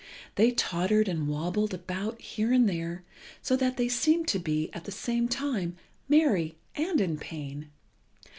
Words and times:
They 0.33 0.49
tottered 0.49 1.07
and 1.07 1.27
wobbled 1.27 1.75
about 1.75 2.19
here 2.19 2.51
and 2.51 2.67
there, 2.67 3.03
so 3.43 3.55
that 3.57 3.77
they 3.77 3.87
seemed 3.87 4.27
to 4.29 4.39
be, 4.39 4.71
at 4.73 4.85
the 4.85 4.91
same 4.91 5.27
time, 5.27 5.77
merry 6.09 6.55
and 6.73 6.99
in 6.99 7.19
pain. 7.19 7.69